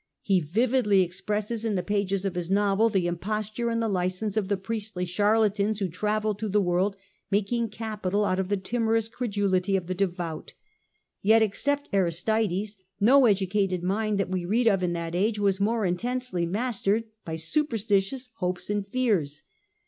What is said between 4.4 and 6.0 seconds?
the priestly charlatans who